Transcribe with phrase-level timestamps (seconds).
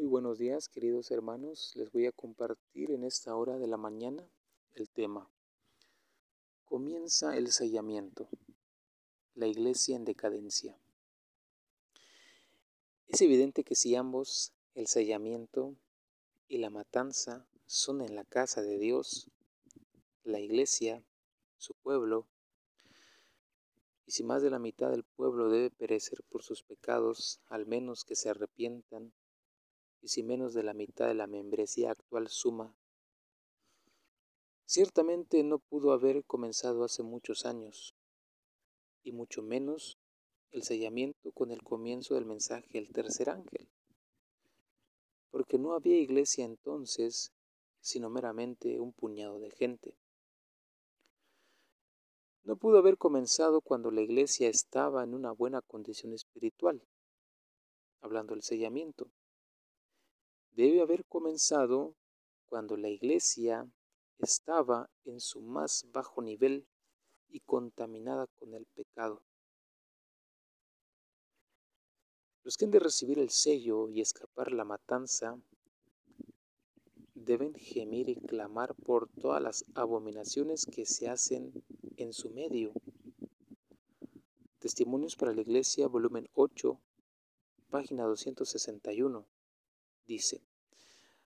[0.00, 1.72] Muy buenos días, queridos hermanos.
[1.76, 4.26] Les voy a compartir en esta hora de la mañana
[4.72, 5.30] el tema.
[6.64, 8.26] Comienza el sellamiento.
[9.34, 10.74] La iglesia en decadencia.
[13.08, 15.76] Es evidente que si ambos, el sellamiento
[16.48, 19.30] y la matanza, son en la casa de Dios,
[20.24, 21.04] la iglesia,
[21.58, 22.26] su pueblo,
[24.06, 28.06] y si más de la mitad del pueblo debe perecer por sus pecados, al menos
[28.06, 29.12] que se arrepientan
[30.02, 32.74] y si menos de la mitad de la membresía actual suma.
[34.64, 37.94] Ciertamente no pudo haber comenzado hace muchos años,
[39.02, 39.98] y mucho menos
[40.52, 43.68] el sellamiento con el comienzo del mensaje del tercer ángel,
[45.30, 47.32] porque no había iglesia entonces,
[47.80, 49.96] sino meramente un puñado de gente.
[52.42, 56.82] No pudo haber comenzado cuando la iglesia estaba en una buena condición espiritual,
[58.00, 59.10] hablando del sellamiento
[60.52, 61.94] debe haber comenzado
[62.46, 63.70] cuando la iglesia
[64.18, 66.66] estaba en su más bajo nivel
[67.28, 69.22] y contaminada con el pecado.
[72.42, 75.40] Los que han de recibir el sello y escapar la matanza
[77.14, 81.52] deben gemir y clamar por todas las abominaciones que se hacen
[81.96, 82.72] en su medio.
[84.58, 86.80] Testimonios para la Iglesia, volumen 8,
[87.70, 89.26] página 261
[90.10, 90.42] dice,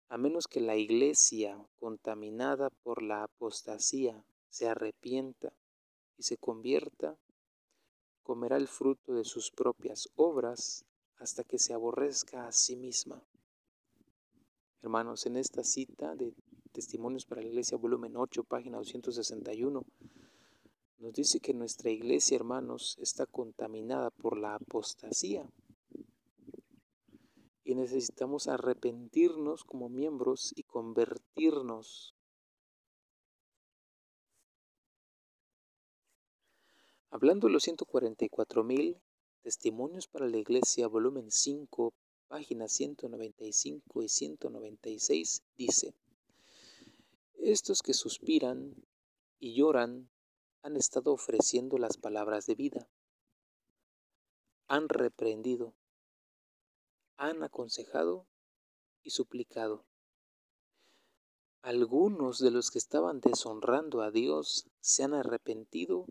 [0.09, 5.53] a menos que la iglesia contaminada por la apostasía se arrepienta
[6.19, 7.17] y se convierta,
[8.25, 10.85] comerá el fruto de sus propias obras
[11.19, 13.23] hasta que se aborrezca a sí misma.
[14.83, 16.35] Hermanos, en esta cita de
[16.73, 19.85] Testimonios para la Iglesia, volumen 8, página 261,
[20.99, 25.49] nos dice que nuestra iglesia, hermanos, está contaminada por la apostasía
[27.65, 32.15] y necesitamos arrepentirnos como miembros y convertirnos.
[37.11, 39.01] Hablando de los 144 mil
[39.43, 41.93] testimonios para la iglesia, volumen 5,
[42.29, 45.95] páginas 195 y 196, dice,
[47.39, 48.75] estos que suspiran
[49.39, 50.09] y lloran
[50.63, 52.89] han estado ofreciendo las palabras de vida,
[54.69, 55.75] han reprendido,
[57.17, 58.27] han aconsejado
[59.03, 59.85] y suplicado.
[61.63, 66.07] Algunos de los que estaban deshonrando a Dios se han arrepentido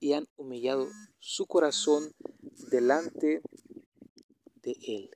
[0.00, 0.86] y han humillado
[1.18, 2.12] su corazón
[2.70, 3.40] delante
[4.62, 5.10] de Él.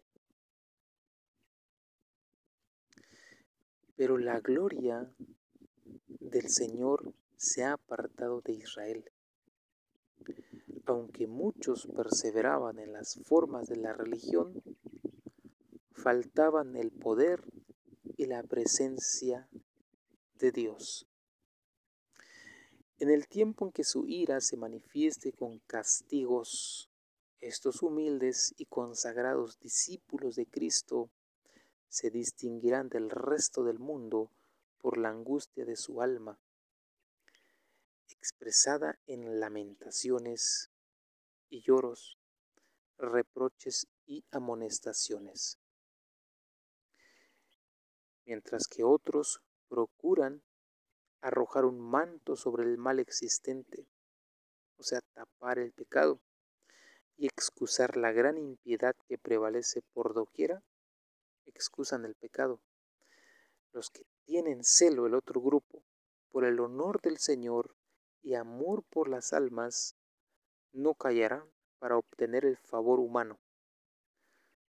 [3.97, 5.13] Pero la gloria
[6.09, 9.11] del Señor se ha apartado de Israel.
[10.87, 14.63] Aunque muchos perseveraban en las formas de la religión,
[15.97, 17.43] faltaban el poder
[18.17, 19.49] y la presencia
[20.35, 21.07] de Dios.
[22.99, 26.91] En el tiempo en que su ira se manifieste con castigos,
[27.41, 31.11] estos humildes y consagrados discípulos de Cristo
[31.89, 34.31] se distinguirán del resto del mundo
[34.79, 36.39] por la angustia de su alma,
[38.09, 40.71] expresada en lamentaciones
[41.49, 42.19] y lloros,
[42.99, 45.59] reproches y amonestaciones
[48.27, 50.43] mientras que otros procuran
[51.21, 53.89] arrojar un manto sobre el mal existente,
[54.77, 56.21] o sea, tapar el pecado
[57.17, 60.63] y excusar la gran impiedad que prevalece por doquiera,
[61.47, 62.61] excusan el pecado.
[63.73, 65.83] Los que tienen celo el otro grupo
[66.31, 67.77] por el honor del Señor
[68.23, 69.97] y amor por las almas,
[70.73, 73.41] no callarán para obtener el favor humano.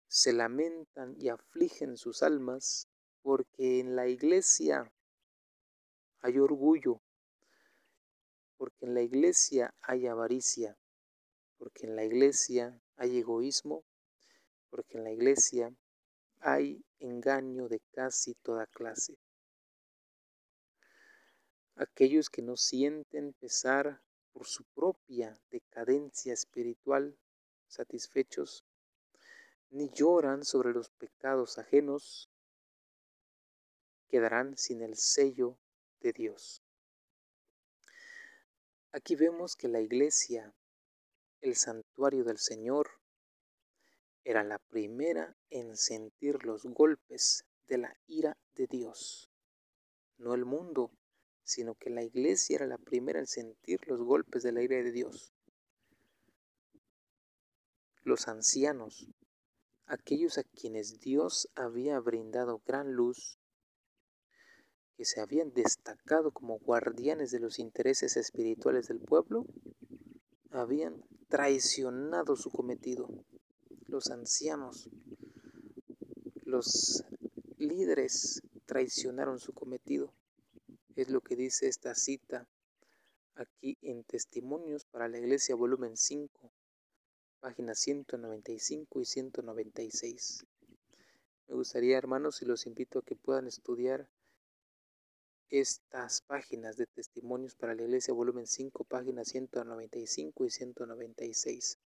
[0.08, 2.88] Se lamentan y afligen sus almas
[3.26, 4.94] porque en la iglesia
[6.20, 7.02] hay orgullo,
[8.56, 10.78] porque en la iglesia hay avaricia,
[11.58, 13.84] porque en la iglesia hay egoísmo,
[14.70, 15.74] porque en la iglesia
[16.40, 19.18] hay engaño de casi toda clase.
[21.78, 27.18] Aquellos que no sienten pesar por su propia decadencia espiritual,
[27.70, 28.64] satisfechos,
[29.72, 32.30] ni lloran sobre los pecados ajenos,
[34.08, 35.58] quedarán sin el sello
[36.02, 36.62] de Dios.
[38.92, 40.54] Aquí vemos que la iglesia,
[41.42, 42.90] el santuario del Señor,
[44.24, 49.30] era la primera en sentir los golpes de la ira de Dios.
[50.18, 50.92] No el mundo,
[51.44, 54.92] sino que la iglesia era la primera en sentir los golpes de la ira de
[54.92, 55.34] Dios.
[58.04, 59.08] Los ancianos,
[59.86, 63.40] aquellos a quienes Dios había brindado gran luz,
[64.96, 69.46] que se habían destacado como guardianes de los intereses espirituales del pueblo,
[70.52, 73.10] habían traicionado su cometido.
[73.88, 74.90] Los ancianos,
[76.44, 77.04] los
[77.58, 80.14] líderes traicionaron su cometido.
[80.96, 82.48] Es lo que dice esta cita
[83.36, 86.52] aquí en Testimonios para la Iglesia, volumen 5,
[87.42, 90.46] páginas 195 y 196.
[91.48, 94.10] Me gustaría, hermanos, y los invito a que puedan estudiar
[95.50, 101.78] estas páginas de Testimonios para la Iglesia, volumen 5, páginas 195 y 196.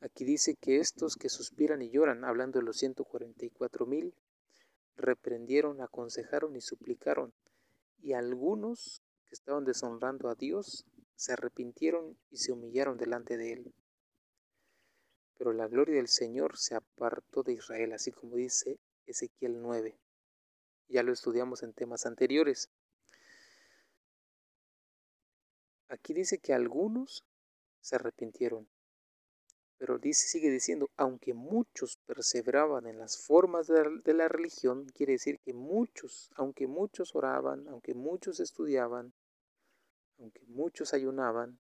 [0.00, 4.14] Aquí dice que estos que suspiran y lloran, hablando de los 144 mil,
[4.96, 7.32] reprendieron, aconsejaron y suplicaron,
[8.00, 10.86] y algunos que estaban deshonrando a Dios
[11.16, 13.74] se arrepintieron y se humillaron delante de él.
[15.38, 19.98] Pero la gloria del Señor se apartó de Israel, así como dice Ezequiel 9.
[20.88, 22.70] Ya lo estudiamos en temas anteriores.
[25.88, 27.24] Aquí dice que algunos
[27.80, 28.68] se arrepintieron,
[29.78, 35.38] pero dice, sigue diciendo, aunque muchos perseveraban en las formas de la religión, quiere decir
[35.40, 39.12] que muchos, aunque muchos oraban, aunque muchos estudiaban,
[40.18, 41.60] aunque muchos ayunaban,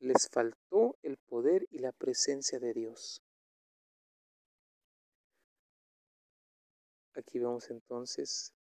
[0.00, 3.22] les faltó el poder y la presencia de Dios.
[7.18, 8.54] Aquí vemos entonces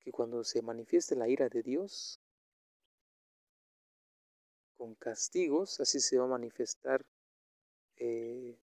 [0.00, 2.20] que cuando se manifieste la ira de Dios,
[4.76, 7.06] con castigos, así se va a manifestar
[7.98, 8.58] eh,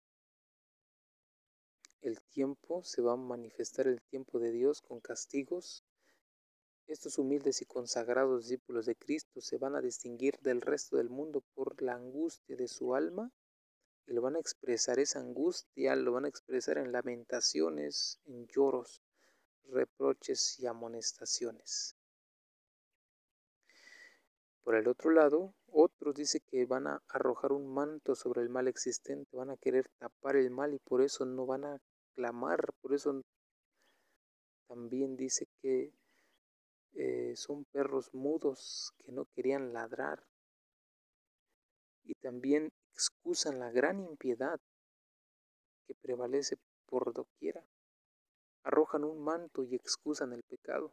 [2.01, 5.85] el tiempo, se va a manifestar el tiempo de Dios con castigos.
[6.89, 11.45] Estos humildes y consagrados discípulos de Cristo se van a distinguir del resto del mundo
[11.55, 13.31] por la angustia de su alma
[14.11, 19.01] lo van a expresar esa angustia, lo van a expresar en lamentaciones, en lloros,
[19.69, 21.97] reproches y amonestaciones.
[24.65, 28.67] Por el otro lado, otros dice que van a arrojar un manto sobre el mal
[28.67, 31.81] existente, van a querer tapar el mal y por eso no van a
[32.17, 33.23] clamar, por eso
[34.67, 35.93] también dice que
[36.95, 40.27] eh, son perros mudos que no querían ladrar
[42.03, 44.61] y también excusan la gran impiedad
[45.87, 47.67] que prevalece por doquiera,
[48.63, 50.93] arrojan un manto y excusan el pecado.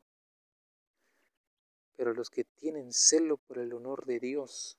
[1.97, 4.77] Pero los que tienen celo por el honor de Dios,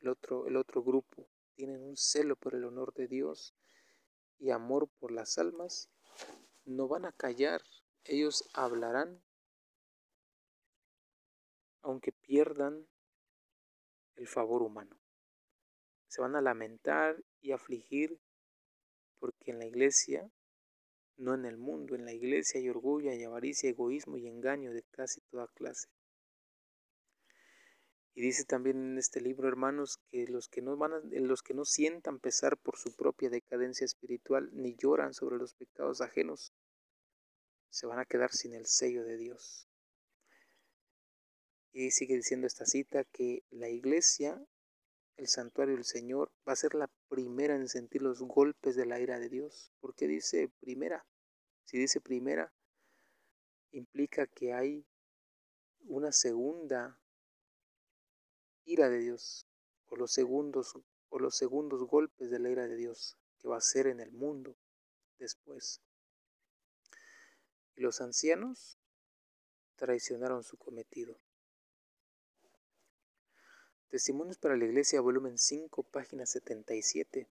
[0.00, 3.54] el otro, el otro grupo, tienen un celo por el honor de Dios
[4.38, 5.90] y amor por las almas,
[6.64, 7.60] no van a callar,
[8.04, 9.22] ellos hablarán,
[11.82, 12.88] aunque pierdan
[14.14, 14.96] el favor humano.
[16.08, 18.18] Se van a lamentar y afligir
[19.18, 20.30] porque en la iglesia,
[21.16, 24.82] no en el mundo, en la iglesia hay orgullo, hay avaricia, egoísmo y engaño de
[24.82, 25.88] casi toda clase.
[28.16, 31.52] Y dice también en este libro, hermanos, que los que no van a, los que
[31.52, 36.54] no sientan pesar por su propia decadencia espiritual ni lloran sobre los pecados ajenos,
[37.68, 39.68] se van a quedar sin el sello de Dios.
[41.72, 44.42] Y sigue diciendo esta cita que la iglesia,
[45.16, 49.00] el santuario del Señor, va a ser la primera en sentir los golpes de la
[49.00, 49.72] ira de Dios.
[49.80, 51.06] ¿Por qué dice primera?
[51.64, 52.52] Si dice primera,
[53.72, 54.86] implica que hay
[55.80, 57.00] una segunda
[58.64, 59.46] ira de Dios
[59.86, 60.74] o los segundos
[61.08, 64.12] o los segundos golpes de la ira de Dios que va a ser en el
[64.12, 64.56] mundo
[65.18, 65.80] después.
[67.74, 68.78] Y los ancianos
[69.76, 71.20] traicionaron su cometido.
[73.88, 77.28] Testimonios para la Iglesia, volumen 5, página 77.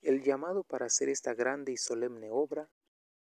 [0.00, 2.68] El llamado para hacer esta grande y solemne obra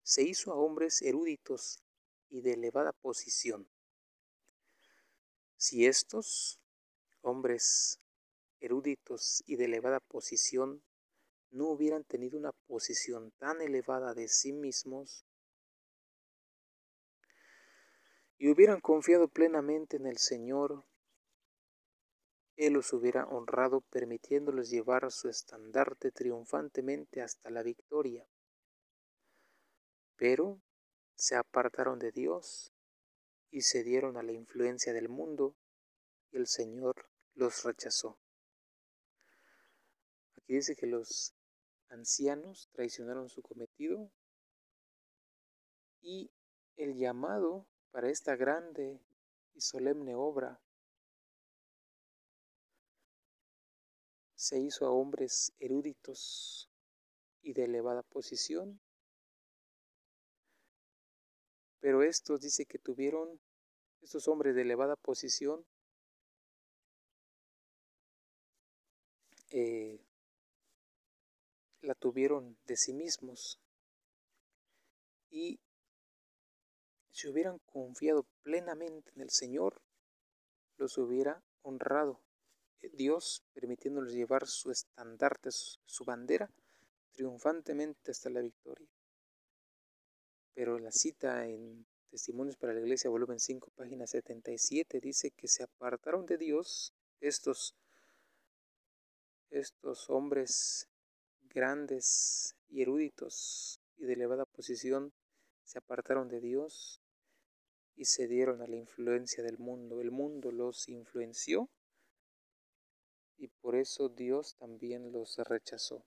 [0.04, 1.82] se hizo a hombres eruditos
[2.30, 3.68] y de elevada posición.
[5.58, 6.60] Si estos
[7.22, 8.00] hombres
[8.60, 10.84] eruditos y de elevada posición
[11.50, 15.26] no hubieran tenido una posición tan elevada de sí mismos
[18.38, 20.86] y hubieran confiado plenamente en el Señor,
[22.60, 28.28] Él los hubiera honrado permitiéndoles llevar su estandarte triunfantemente hasta la victoria.
[30.18, 30.60] Pero
[31.16, 32.74] se apartaron de Dios
[33.50, 35.56] y se dieron a la influencia del mundo
[36.32, 38.20] y el Señor los rechazó.
[40.36, 41.34] Aquí dice que los
[41.88, 44.12] ancianos traicionaron su cometido
[46.02, 46.30] y
[46.76, 49.00] el llamado para esta grande
[49.54, 50.60] y solemne obra
[54.40, 56.70] se hizo a hombres eruditos
[57.42, 58.80] y de elevada posición,
[61.82, 63.42] pero estos dice que tuvieron,
[64.02, 65.66] estos hombres de elevada posición,
[69.50, 70.00] eh,
[71.82, 73.60] la tuvieron de sí mismos
[75.30, 75.60] y
[77.12, 79.82] si hubieran confiado plenamente en el Señor,
[80.78, 82.22] los hubiera honrado.
[82.88, 86.50] Dios permitiéndoles llevar su estandarte, su bandera,
[87.12, 88.88] triunfantemente hasta la victoria.
[90.54, 95.64] Pero la cita en Testimonios para la Iglesia, volumen 5, página 77, dice que se
[95.64, 97.76] apartaron de Dios estos,
[99.50, 100.88] estos hombres
[101.42, 105.14] grandes y eruditos y de elevada posición,
[105.64, 107.02] se apartaron de Dios
[107.96, 110.02] y se dieron a la influencia del mundo.
[110.02, 111.70] El mundo los influenció
[113.40, 116.04] y por eso Dios también los rechazó.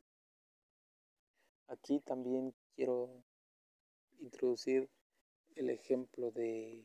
[1.67, 3.25] Aquí también quiero
[4.21, 4.91] introducir
[5.57, 6.85] el ejemplo de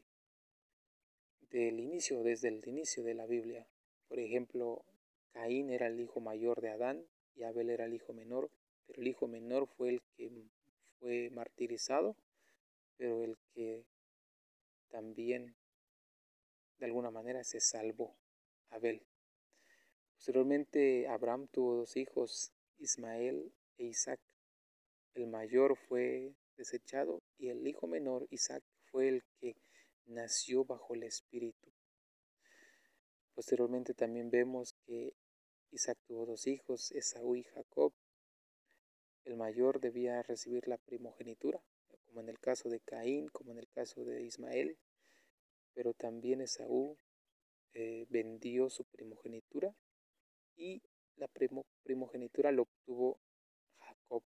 [1.50, 3.68] del inicio, desde el inicio de la Biblia.
[4.08, 4.84] Por ejemplo,
[5.32, 8.50] Caín era el hijo mayor de Adán y Abel era el hijo menor,
[8.86, 10.30] pero el hijo menor fue el que
[11.00, 12.18] fue martirizado,
[12.98, 13.86] pero el que
[14.90, 15.56] también
[16.80, 18.16] de alguna manera se salvó,
[18.70, 19.07] Abel.
[20.18, 24.20] Posteriormente Abraham tuvo dos hijos, Ismael e Isaac.
[25.14, 29.56] El mayor fue desechado y el hijo menor, Isaac, fue el que
[30.08, 31.72] nació bajo el Espíritu.
[33.36, 35.14] Posteriormente también vemos que
[35.70, 37.94] Isaac tuvo dos hijos, Esaú y Jacob.
[39.24, 41.62] El mayor debía recibir la primogenitura,
[42.08, 44.80] como en el caso de Caín, como en el caso de Ismael,
[45.76, 46.98] pero también Esaú
[47.74, 49.76] eh, vendió su primogenitura
[50.58, 50.82] y
[51.16, 51.28] la
[51.84, 53.20] primogenitura lo obtuvo
[53.80, 54.24] Jacob.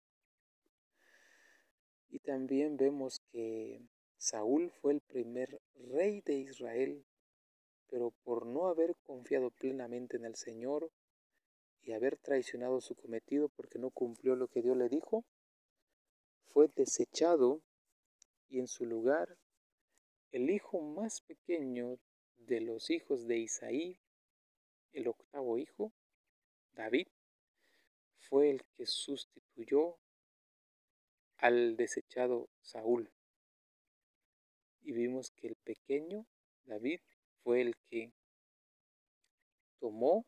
[2.10, 3.80] Y también vemos que
[4.18, 7.04] Saúl fue el primer rey de Israel,
[7.88, 10.90] pero por no haber confiado plenamente en el Señor
[11.82, 15.24] y haber traicionado su cometido porque no cumplió lo que Dios le dijo,
[16.46, 17.62] fue desechado
[18.48, 19.36] y en su lugar
[20.32, 21.98] el hijo más pequeño
[22.36, 24.00] de los hijos de Isaí,
[24.92, 25.92] el octavo hijo,
[26.76, 27.08] David,
[28.18, 29.98] fue el que sustituyó
[31.38, 33.10] al desechado Saúl.
[34.82, 36.26] Y vimos que el pequeño
[36.64, 37.00] David
[37.42, 38.12] fue el que
[39.80, 40.26] tomó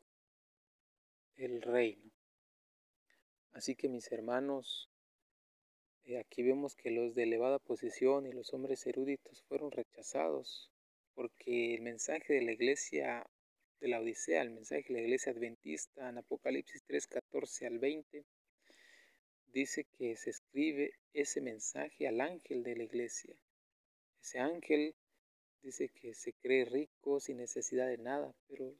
[1.35, 2.11] el reino.
[3.51, 4.89] Así que mis hermanos,
[6.05, 10.71] eh, aquí vemos que los de elevada posición y los hombres eruditos fueron rechazados,
[11.13, 13.29] porque el mensaje de la iglesia
[13.79, 18.25] de la Odisea, el mensaje de la iglesia adventista en Apocalipsis 3, 14 al 20,
[19.47, 23.35] dice que se escribe ese mensaje al ángel de la iglesia.
[24.21, 24.95] Ese ángel
[25.61, 28.75] dice que se cree rico sin necesidad de nada, pero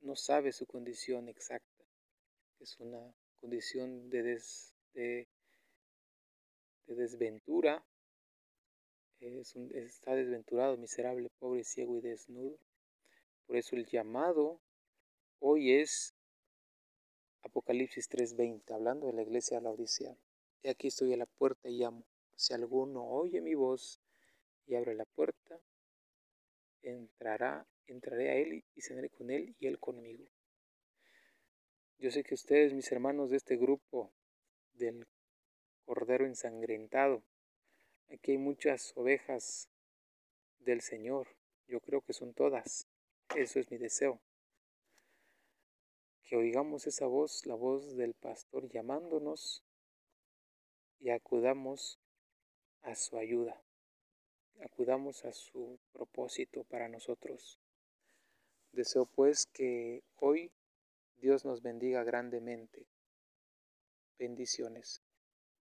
[0.00, 1.84] no sabe su condición exacta.
[2.60, 4.40] Es una condición de,
[4.94, 5.28] de
[6.86, 7.84] de desventura.
[9.20, 12.58] Es un, está desventurado, miserable, pobre, ciego y desnudo.
[13.46, 14.60] Por eso el llamado
[15.38, 16.14] hoy es
[17.42, 20.16] Apocalipsis 3:20, hablando de la iglesia de la Odisea.
[20.62, 22.06] He aquí estoy a la puerta y llamo.
[22.36, 24.00] Si alguno oye mi voz
[24.66, 25.60] y abre la puerta,
[26.82, 30.24] entrará, entraré a él y cenaré con él y él conmigo.
[31.98, 34.10] Yo sé que ustedes, mis hermanos de este grupo
[34.72, 35.06] del
[35.84, 37.22] cordero ensangrentado.
[38.08, 39.68] Aquí hay muchas ovejas
[40.58, 41.28] del Señor.
[41.66, 42.86] Yo creo que son todas.
[43.36, 44.20] Eso es mi deseo.
[46.22, 49.62] Que oigamos esa voz, la voz del pastor llamándonos
[51.00, 51.98] y acudamos
[52.82, 53.60] a su ayuda.
[54.60, 57.58] Acudamos a su propósito para nosotros.
[58.72, 60.50] Deseo pues que hoy
[61.18, 62.86] Dios nos bendiga grandemente.
[64.18, 65.03] Bendiciones.